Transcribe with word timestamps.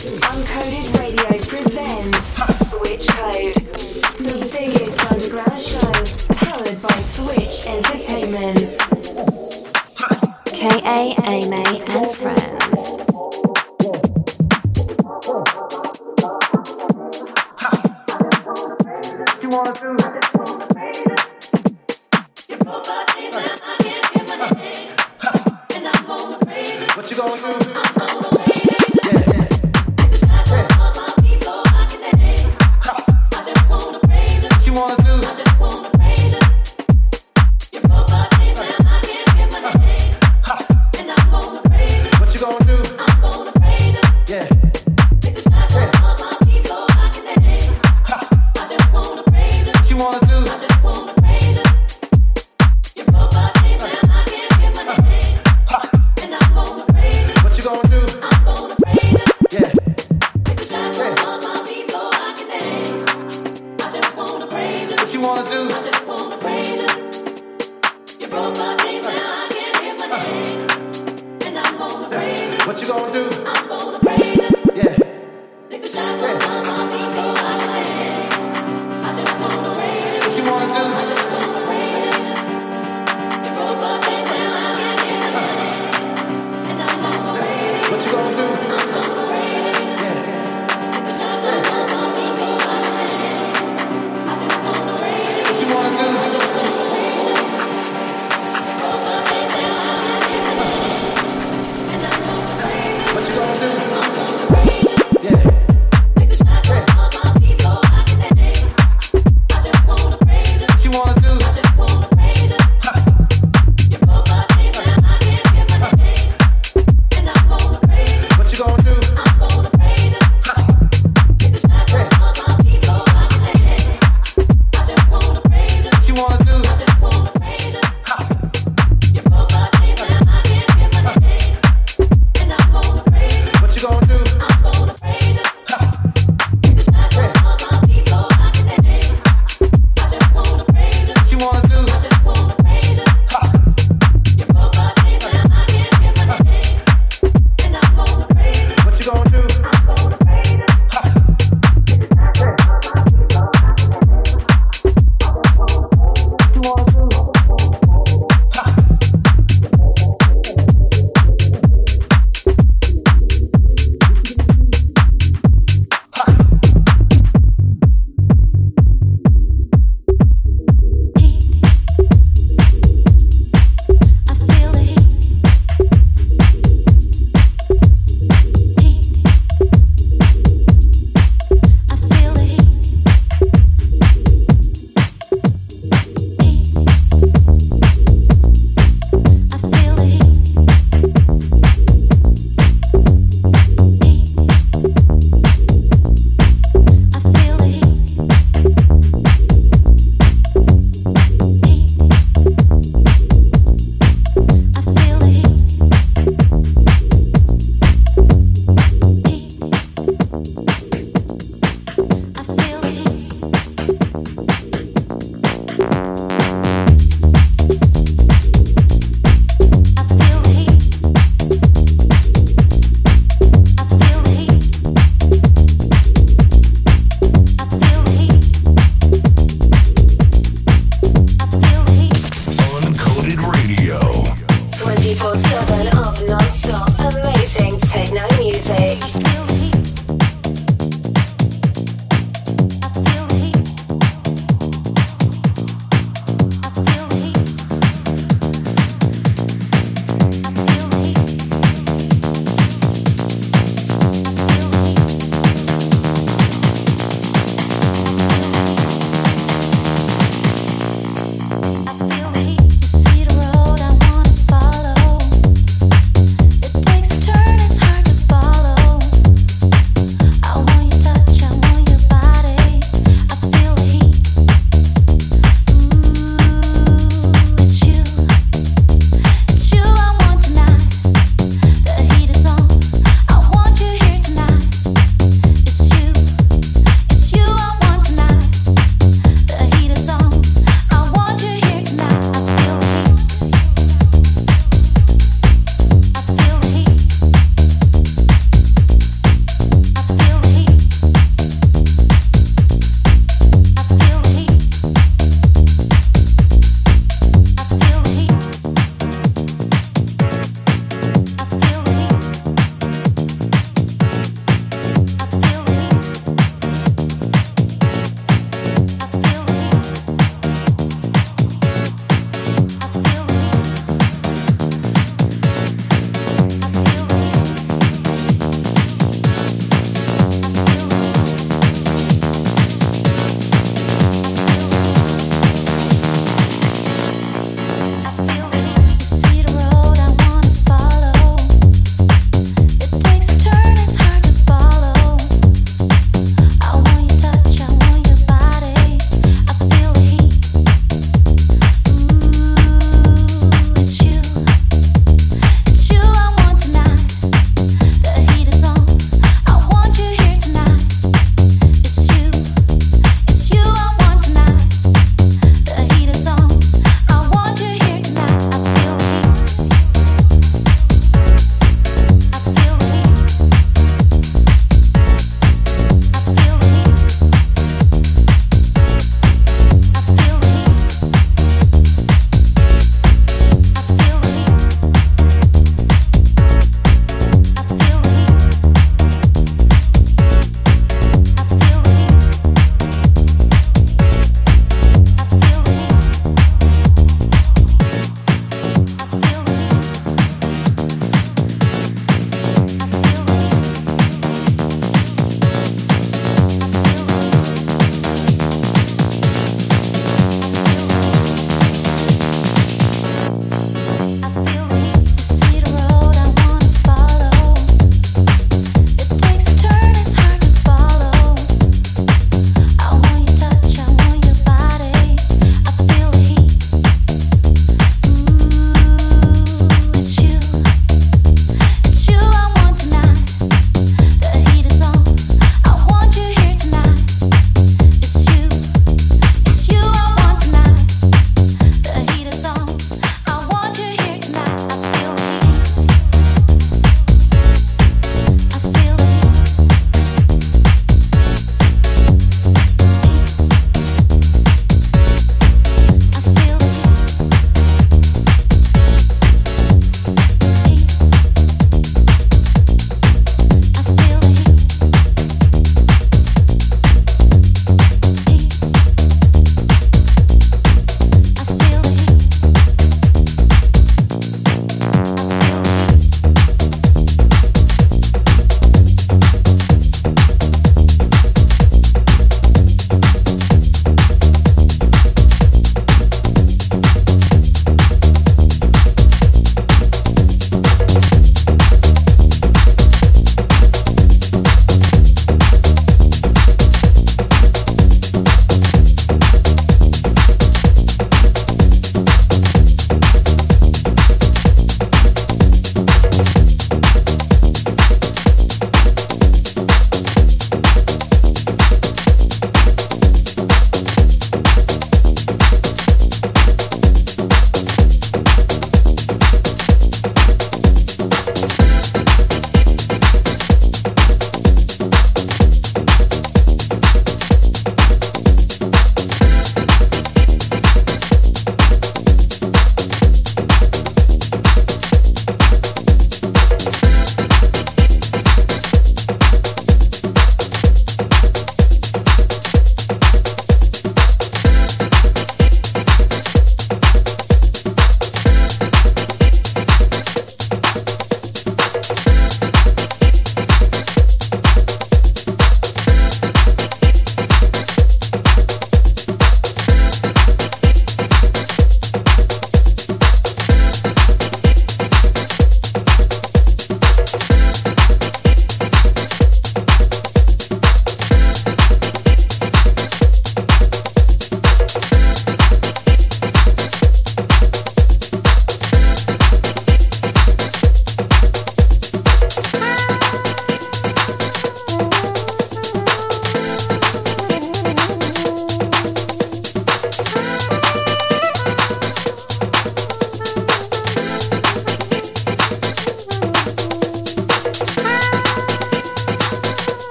Uncoded 0.00 0.98
Radio 0.98 1.28
presents 1.46 2.70
Switch 2.70 3.06
Code, 3.06 3.54
the 4.16 4.48
biggest 4.50 5.12
underground 5.12 5.60
show 5.60 5.92
powered 6.34 6.80
by 6.80 6.88
Switch 7.00 7.66
Entertainment. 7.66 8.78
K.A. 10.46 11.14
Amy 11.28 11.82
and 11.82 12.10
friends. 12.12 13.59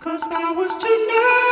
Cause 0.00 0.26
I 0.32 0.52
was 0.56 0.70
too 0.82 1.06
nervous. 1.08 1.47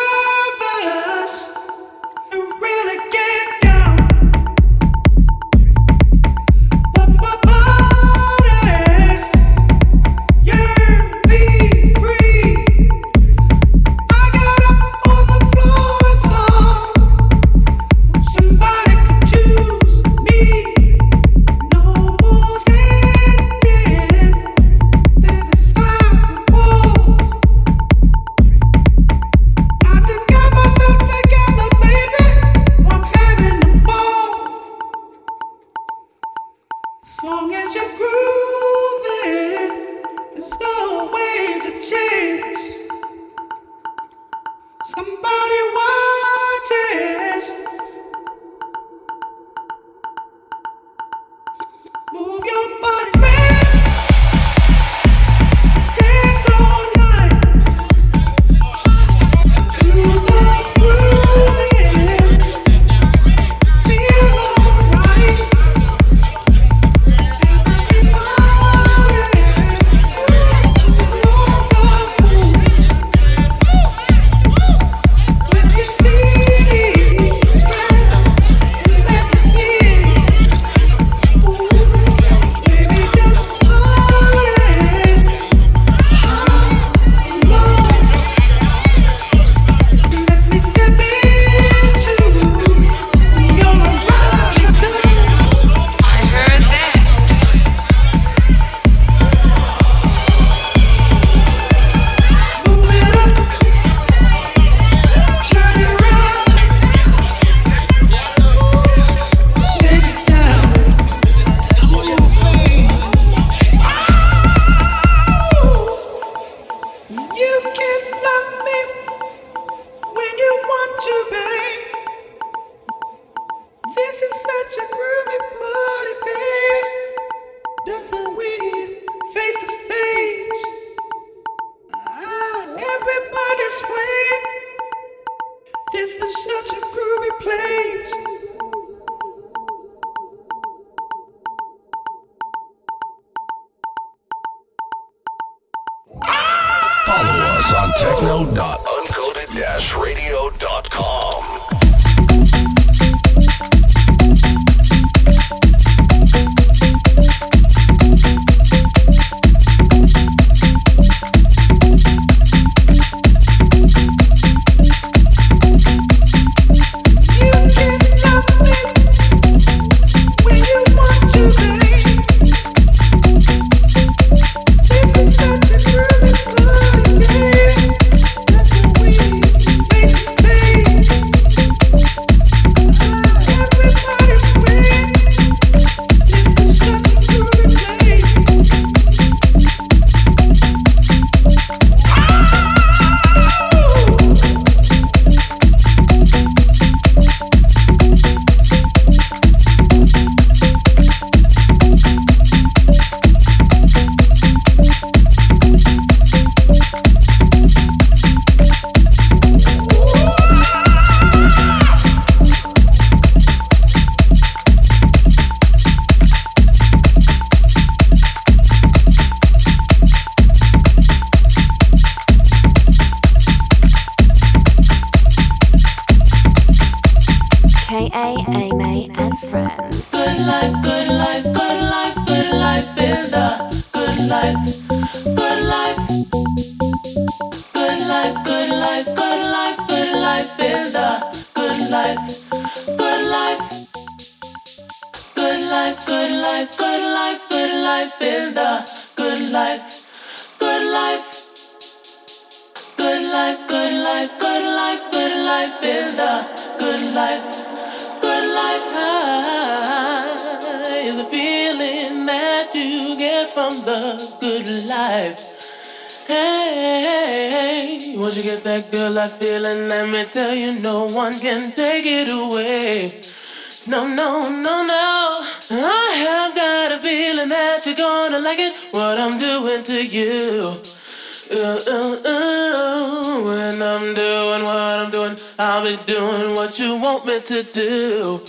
to 287.47 287.63
do. 287.73 288.41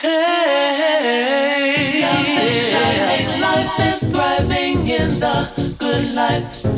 Hey, 0.00 0.76
hey, 0.78 2.00
hey. 2.00 3.40
life 3.40 3.80
is 3.80 4.08
thriving 4.12 4.86
in 4.86 5.08
the 5.18 5.74
good 5.80 6.14
life. 6.14 6.77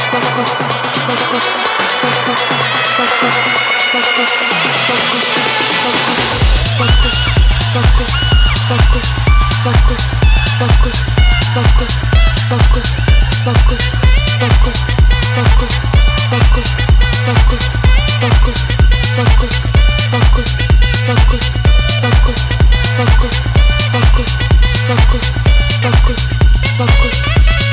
focus, 26.77 27.21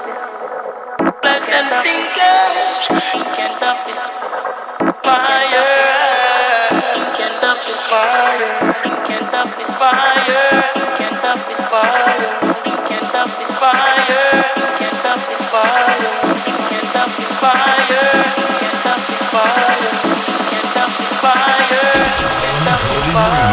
Flesh 0.00 1.48
and 1.52 1.68
stinkers. 1.68 2.88
Ink 3.14 3.38
and 3.38 3.62
up 3.62 3.88
is 3.88 4.00
fire. 5.04 5.60
Ink 6.96 7.20
and 7.20 7.44
up 7.44 7.60
is 7.68 7.80
fire. 7.84 8.80
Ink 8.86 9.10
and 9.10 9.34
up 9.34 9.58
is 9.60 9.74
fire. 9.76 10.64
Ink 10.80 11.00
and 11.00 11.24
up 11.24 11.50
is 11.50 11.60
fire. 11.68 12.16
Ink 12.64 12.90
and 12.90 13.14
up 13.14 13.40
is 13.40 13.52
fire. 13.58 14.00
Ink 14.30 14.88
and 14.88 15.04
up 15.04 15.30
is 15.30 15.44
fire. 15.50 15.90
Ink 15.90 16.70
and 16.70 16.96
up 16.96 17.12
is 17.12 17.30
fire. 17.32 17.66
Ink 18.00 18.64
and 18.64 18.86
up 18.88 19.04
is 19.10 19.24
fire. 19.28 19.68
Ink 20.30 20.52
and 20.56 20.76
up 20.80 20.94
is 20.96 21.12
fire. 21.20 21.60
Ink 22.24 22.44
and 22.48 22.68
up 22.72 22.84
is 22.96 23.12
fire. 23.12 23.49